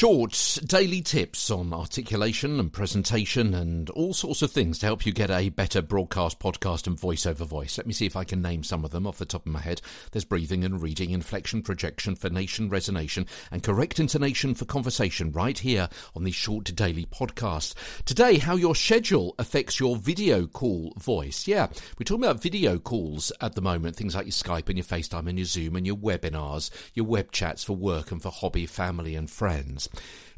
[0.00, 5.12] short daily tips on articulation and presentation and all sorts of things to help you
[5.12, 7.76] get a better broadcast, podcast, and voiceover voice.
[7.76, 9.60] Let me see if I can name some of them off the top of my
[9.60, 9.82] head.
[10.10, 15.90] There's breathing and reading, inflection, projection, phonation, resonation, and correct intonation for conversation right here
[16.16, 17.74] on the short daily podcast.
[18.06, 21.46] Today, how your schedule affects your video call voice.
[21.46, 21.66] Yeah,
[21.98, 25.28] we're talking about video calls at the moment, things like your Skype and your FaceTime
[25.28, 29.14] and your Zoom and your webinars, your web chats for work and for hobby, family,
[29.14, 29.89] and friends friends.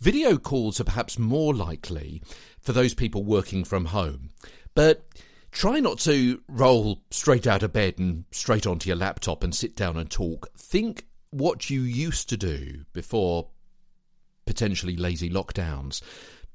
[0.00, 2.22] Video calls are perhaps more likely
[2.60, 4.30] for those people working from home,
[4.74, 5.06] but
[5.50, 9.74] try not to roll straight out of bed and straight onto your laptop and sit
[9.74, 10.48] down and talk.
[10.56, 13.48] Think what you used to do before
[14.46, 16.00] potentially lazy lockdowns.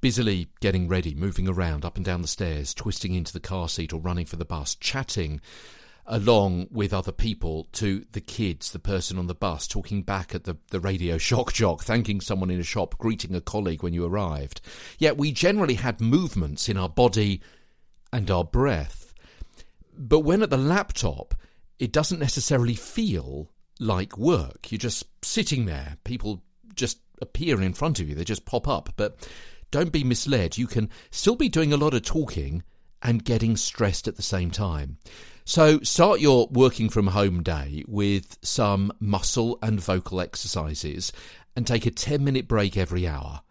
[0.02, 3.94] Busily getting ready, moving around up and down the stairs, twisting into the car seat
[3.94, 5.40] or running for the bus, chatting
[6.06, 10.44] along with other people to the kids, the person on the bus, talking back at
[10.44, 14.06] the, the radio shock jock, thanking someone in a shop, greeting a colleague when you
[14.06, 14.62] arrived.
[14.98, 17.42] Yet we generally had movements in our body
[18.12, 19.14] and our breath.
[19.98, 21.36] But when at the laptop,
[21.80, 23.50] it doesn't necessarily feel
[23.80, 24.72] like work.
[24.72, 25.98] You're just sitting there.
[26.04, 26.44] People
[26.76, 28.90] just appear in front of you, they just pop up.
[28.98, 29.28] But
[29.72, 30.58] don't be misled.
[30.58, 32.64] You can still be doing a lot of talking
[33.04, 34.98] and getting stressed at the same time.
[35.46, 41.12] So start your working from home day with some muscle and vocal exercises
[41.56, 43.42] and take a 10 minute break every hour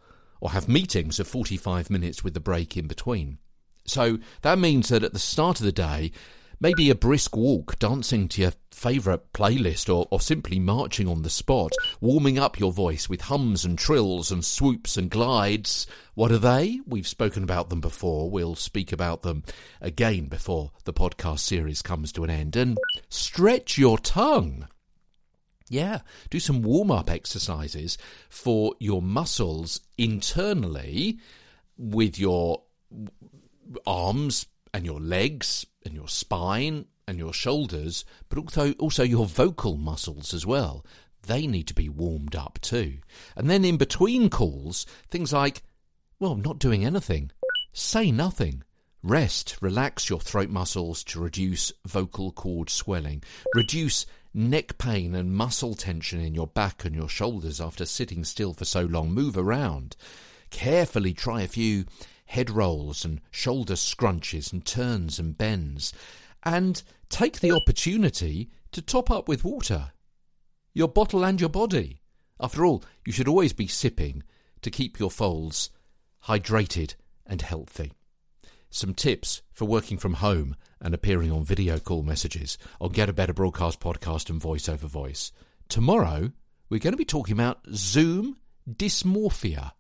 [0.41, 3.39] or have meetings of 45 minutes with the break in between.
[3.85, 6.13] So that means that at the start of the day,
[6.63, 11.29] maybe a brisk walk, dancing to your favourite playlist, or, or simply marching on the
[11.29, 15.89] spot, warming up your voice with hums and trills and swoops and glides.
[16.15, 16.81] What are they?
[16.87, 18.31] We've spoken about them before.
[18.31, 19.43] We'll speak about them
[19.81, 22.55] again before the podcast series comes to an end.
[22.55, 24.69] And stretch your tongue.
[25.69, 31.19] Yeah, do some warm up exercises for your muscles internally
[31.77, 32.63] with your
[33.87, 39.77] arms and your legs and your spine and your shoulders, but also, also your vocal
[39.77, 40.85] muscles as well.
[41.27, 42.99] They need to be warmed up too.
[43.37, 45.63] And then in between calls, things like,
[46.19, 47.31] well, not doing anything.
[47.73, 48.63] Say nothing.
[49.03, 53.23] Rest, relax your throat muscles to reduce vocal cord swelling.
[53.55, 58.53] Reduce neck pain and muscle tension in your back and your shoulders after sitting still
[58.53, 59.11] for so long.
[59.11, 59.97] Move around.
[60.51, 61.85] Carefully try a few
[62.33, 65.93] head rolls and shoulder scrunches and turns and bends,
[66.43, 69.93] and take the opportunity to top up with water.
[70.73, 72.01] Your bottle and your body.
[72.41, 74.23] After all, you should always be sipping
[74.63, 75.69] to keep your folds
[76.25, 76.95] hydrated
[77.27, 77.93] and healthy.
[78.71, 83.13] Some tips for working from home and appearing on video call messages on Get a
[83.13, 85.33] Better Broadcast podcast and voice over voice.
[85.69, 86.33] Tomorrow,
[86.71, 89.73] we're going to be talking about Zoom dysmorphia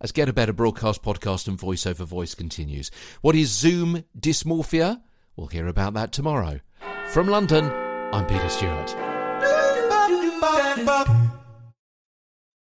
[0.00, 2.90] as Get a Better Broadcast podcast and voice over voice continues.
[3.20, 5.02] What is Zoom dysmorphia?
[5.36, 6.60] We'll hear about that tomorrow.
[7.10, 7.70] From London,
[8.12, 8.94] I'm Peter Stewart.